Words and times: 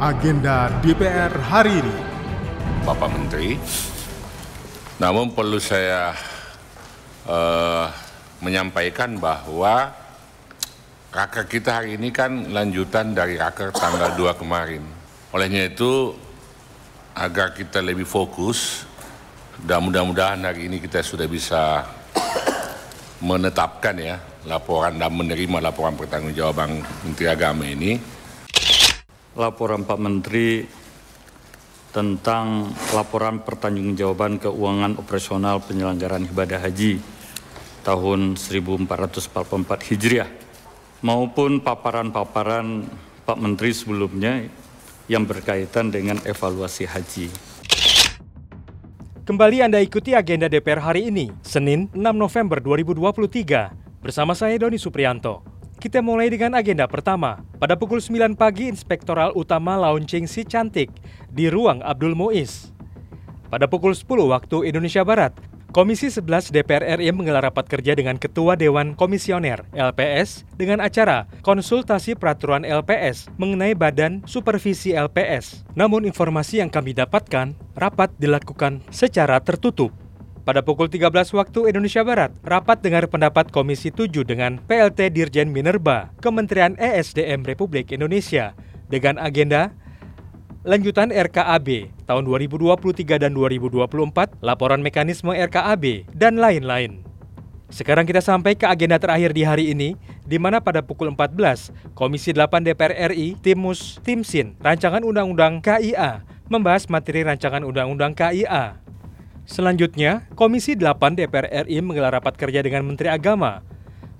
agenda 0.00 0.72
DPR 0.80 1.28
hari 1.44 1.84
ini. 1.84 1.96
Bapak 2.88 3.12
Menteri. 3.12 3.60
Namun 4.96 5.36
perlu 5.36 5.60
saya 5.60 6.16
uh, 7.28 7.84
menyampaikan 8.40 9.20
bahwa 9.20 9.92
raker 11.12 11.44
kita 11.44 11.84
hari 11.84 12.00
ini 12.00 12.08
kan 12.08 12.48
lanjutan 12.48 13.12
dari 13.12 13.36
raker 13.36 13.76
tanggal 13.76 14.16
2 14.16 14.40
kemarin. 14.40 14.80
Olehnya 15.36 15.68
itu 15.68 16.16
agar 17.12 17.52
kita 17.52 17.84
lebih 17.84 18.08
fokus 18.08 18.88
dan 19.60 19.84
mudah-mudahan 19.84 20.40
hari 20.40 20.72
ini 20.72 20.80
kita 20.80 21.04
sudah 21.04 21.28
bisa 21.28 21.84
menetapkan 23.20 24.00
ya 24.00 24.16
laporan 24.48 24.96
dan 24.96 25.12
menerima 25.12 25.60
laporan 25.60 25.92
pertanggungjawaban 25.92 26.80
Menteri 27.04 27.28
Agama 27.28 27.68
ini. 27.68 28.19
Laporan 29.38 29.86
Pak 29.86 29.98
Menteri 30.02 30.66
tentang 31.94 32.70
laporan 32.94 33.42
pertanggungjawaban 33.42 34.42
keuangan 34.42 34.98
operasional 34.98 35.62
penyelenggaraan 35.62 36.26
ibadah 36.26 36.58
haji 36.62 36.98
tahun 37.82 38.34
1444 38.38 39.88
Hijriah 39.90 40.30
maupun 41.02 41.62
paparan-paparan 41.62 42.86
Pak 43.26 43.38
Menteri 43.38 43.70
sebelumnya 43.74 44.46
yang 45.10 45.26
berkaitan 45.26 45.90
dengan 45.90 46.18
evaluasi 46.22 46.86
haji. 46.86 47.26
Kembali 49.26 49.62
Anda 49.62 49.78
ikuti 49.78 50.10
agenda 50.14 50.50
DPR 50.50 50.82
hari 50.82 51.06
ini, 51.06 51.30
Senin 51.46 51.86
6 51.94 52.02
November 52.14 52.58
2023, 52.58 54.02
bersama 54.02 54.34
saya 54.34 54.58
Doni 54.58 54.74
Suprianto. 54.74 55.49
Kita 55.80 56.04
mulai 56.04 56.28
dengan 56.28 56.52
agenda 56.60 56.84
pertama. 56.84 57.40
Pada 57.56 57.72
pukul 57.72 58.04
9 58.04 58.36
pagi, 58.36 58.68
Inspektoral 58.68 59.32
Utama 59.32 59.80
launching 59.80 60.28
si 60.28 60.44
cantik 60.44 60.92
di 61.32 61.48
ruang 61.48 61.80
Abdul 61.80 62.12
Muiz. 62.12 62.68
Pada 63.48 63.64
pukul 63.64 63.96
10 63.96 64.04
waktu 64.28 64.68
Indonesia 64.68 65.00
Barat, 65.00 65.32
Komisi 65.72 66.12
11 66.12 66.52
DPR 66.52 66.98
RI 67.00 67.14
menggelar 67.16 67.46
rapat 67.46 67.64
kerja 67.64 67.96
dengan 67.96 68.18
Ketua 68.20 68.60
Dewan 68.60 68.92
Komisioner 68.92 69.64
LPS 69.70 70.44
dengan 70.58 70.82
acara 70.82 71.30
konsultasi 71.46 72.18
peraturan 72.18 72.66
LPS 72.66 73.32
mengenai 73.38 73.72
Badan 73.72 74.20
Supervisi 74.28 74.92
LPS. 74.92 75.64
Namun 75.78 76.04
informasi 76.04 76.60
yang 76.60 76.68
kami 76.68 76.92
dapatkan, 76.92 77.56
rapat 77.72 78.10
dilakukan 78.18 78.84
secara 78.92 79.38
tertutup. 79.40 79.94
Pada 80.50 80.66
pukul 80.66 80.90
13 80.90 81.14
waktu 81.14 81.70
Indonesia 81.70 82.02
Barat, 82.02 82.34
rapat 82.42 82.82
dengar 82.82 83.06
pendapat 83.06 83.54
Komisi 83.54 83.94
7 83.94 84.26
dengan 84.26 84.58
PLT 84.58 85.14
Dirjen 85.14 85.54
Minerba, 85.54 86.10
Kementerian 86.18 86.74
ESDM 86.74 87.46
Republik 87.46 87.94
Indonesia, 87.94 88.58
dengan 88.90 89.14
agenda 89.22 89.70
lanjutan 90.66 91.14
RKAB 91.14 91.94
tahun 92.02 92.26
2023 92.26 93.22
dan 93.22 93.30
2024, 93.30 94.42
laporan 94.42 94.82
mekanisme 94.82 95.30
RKAB, 95.30 96.10
dan 96.18 96.42
lain-lain. 96.42 97.06
Sekarang 97.70 98.02
kita 98.02 98.18
sampai 98.18 98.58
ke 98.58 98.66
agenda 98.66 98.98
terakhir 98.98 99.30
di 99.30 99.46
hari 99.46 99.70
ini, 99.70 99.94
di 100.26 100.42
mana 100.42 100.58
pada 100.58 100.82
pukul 100.82 101.14
14, 101.14 101.94
Komisi 101.94 102.34
8 102.34 102.66
DPR 102.66 103.14
RI, 103.14 103.38
Timus, 103.38 104.02
Timsin, 104.02 104.58
Rancangan 104.58 105.06
Undang-Undang 105.06 105.62
KIA, 105.62 106.26
membahas 106.50 106.90
materi 106.90 107.22
Rancangan 107.22 107.62
Undang-Undang 107.62 108.18
KIA. 108.18 108.89
Selanjutnya, 109.50 110.30
Komisi 110.38 110.78
8 110.78 111.18
DPR 111.18 111.66
RI 111.66 111.82
menggelar 111.82 112.14
rapat 112.14 112.38
kerja 112.38 112.62
dengan 112.62 112.86
Menteri 112.86 113.10
Agama, 113.10 113.66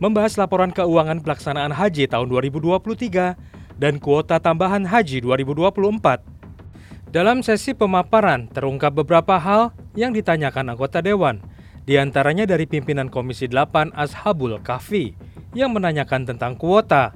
membahas 0.00 0.40
laporan 0.40 0.72
keuangan 0.72 1.20
pelaksanaan 1.20 1.68
haji 1.76 2.08
tahun 2.08 2.32
2023 2.32 3.36
dan 3.76 4.00
kuota 4.00 4.40
tambahan 4.40 4.88
haji 4.88 5.20
2024. 5.20 7.12
Dalam 7.12 7.44
sesi 7.44 7.76
pemaparan, 7.76 8.48
terungkap 8.48 8.96
beberapa 8.96 9.36
hal 9.36 9.76
yang 9.92 10.16
ditanyakan 10.16 10.72
anggota 10.72 11.04
Dewan, 11.04 11.44
di 11.84 12.00
antaranya 12.00 12.48
dari 12.48 12.64
pimpinan 12.64 13.12
Komisi 13.12 13.52
8 13.52 13.92
Ashabul 13.92 14.56
Kahfi 14.64 15.12
yang 15.52 15.76
menanyakan 15.76 16.24
tentang 16.24 16.56
kuota. 16.56 17.12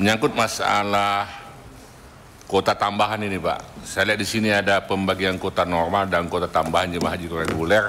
Menyangkut 0.00 0.32
masalah 0.32 1.41
Kota 2.52 2.76
tambahan 2.76 3.16
ini 3.24 3.40
Pak, 3.40 3.80
saya 3.80 4.12
lihat 4.12 4.20
di 4.20 4.28
sini 4.28 4.52
ada 4.52 4.84
pembagian 4.84 5.40
kota 5.40 5.64
normal 5.64 6.04
dan 6.04 6.28
kota 6.28 6.44
tambahan 6.44 6.92
jemaah 6.92 7.16
haji 7.16 7.24
reguler. 7.32 7.88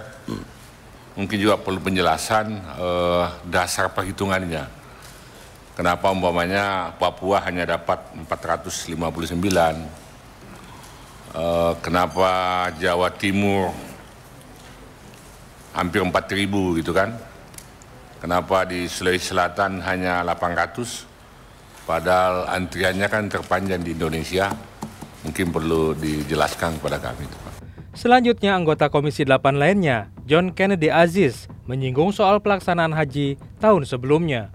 Mungkin 1.19 1.35
juga 1.35 1.59
perlu 1.59 1.83
penjelasan 1.83 2.63
eh, 2.79 3.25
dasar 3.43 3.91
perhitungannya. 3.91 4.63
Kenapa 5.75 6.15
umpamanya 6.15 6.95
Papua 6.95 7.43
hanya 7.43 7.75
dapat 7.75 8.07
459, 8.23 8.95
eh, 11.35 11.73
kenapa 11.83 12.31
Jawa 12.79 13.11
Timur 13.19 13.75
hampir 15.75 15.99
4000 15.99 16.79
gitu 16.79 16.95
kan? 16.95 17.11
Kenapa 18.23 18.63
di 18.63 18.87
Sulawesi 18.87 19.27
Selatan 19.27 19.83
hanya 19.83 20.23
800? 20.23 21.12
Padahal 21.83 22.47
antriannya 22.47 23.07
kan 23.11 23.27
terpanjang 23.27 23.83
di 23.83 23.91
Indonesia, 23.91 24.47
mungkin 25.27 25.51
perlu 25.51 25.91
dijelaskan 25.95 26.79
kepada 26.79 26.99
kami. 27.03 27.27
Selanjutnya 27.93 28.55
anggota 28.57 28.87
Komisi 28.89 29.21
8 29.27 29.59
lainnya, 29.59 30.09
John 30.25 30.55
Kennedy 30.55 30.89
Aziz, 30.89 31.51
menyinggung 31.67 32.15
soal 32.15 32.39
pelaksanaan 32.39 32.95
haji 32.95 33.37
tahun 33.59 33.83
sebelumnya. 33.85 34.49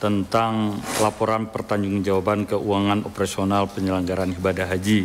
Tentang 0.00 0.80
laporan 1.02 1.52
pertanggungjawaban 1.52 2.48
keuangan 2.48 3.04
operasional 3.04 3.68
penyelenggaraan 3.68 4.32
ibadah 4.32 4.64
haji 4.64 5.04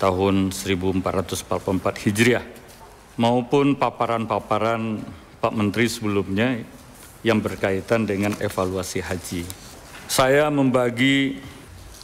tahun 0.00 0.54
1444 0.54 1.44
Hijriah 2.08 2.46
maupun 3.20 3.76
paparan-paparan 3.76 5.02
Pak 5.42 5.52
Menteri 5.52 5.90
sebelumnya 5.90 6.56
yang 7.20 7.42
berkaitan 7.42 8.06
dengan 8.08 8.32
evaluasi 8.40 9.04
haji. 9.04 9.67
Saya 10.08 10.48
membagi 10.48 11.36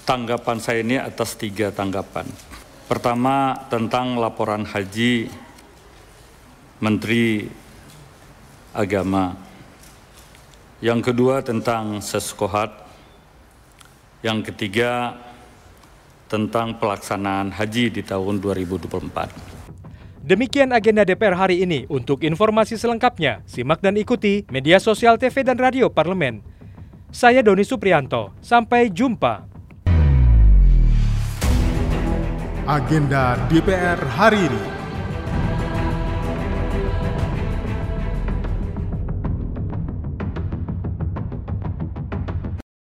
tanggapan 0.04 0.60
saya 0.60 0.84
ini 0.84 1.00
atas 1.00 1.41
tiga 1.41 1.72
tanggapan. 1.72 2.28
Pertama 2.84 3.56
tentang 3.72 4.20
laporan 4.20 4.69
haji 4.69 5.32
Menteri 6.84 7.48
Agama. 8.76 9.32
Yang 10.84 11.00
kedua 11.00 11.41
tentang 11.41 12.04
seskohat. 12.04 12.76
Yang 14.21 14.53
ketiga 14.53 15.16
tentang 16.28 16.76
pelaksanaan 16.76 17.56
haji 17.56 17.88
di 17.88 18.04
tahun 18.04 18.36
2024. 18.36 19.32
Demikian 20.21 20.76
agenda 20.76 21.09
DPR 21.09 21.41
hari 21.41 21.65
ini. 21.65 21.88
Untuk 21.88 22.21
informasi 22.21 22.76
selengkapnya, 22.76 23.41
simak 23.48 23.81
dan 23.81 23.97
ikuti 23.97 24.44
media 24.53 24.76
sosial 24.76 25.16
TV 25.16 25.41
dan 25.41 25.56
radio 25.56 25.88
parlemen 25.88 26.53
saya 27.14 27.47
Doni 27.47 27.62
Suprianto. 27.62 28.34
Sampai 28.42 28.91
jumpa. 28.91 29.47
Agenda 32.66 33.38
DPR 33.47 34.02
hari 34.19 34.50
ini. 34.50 34.73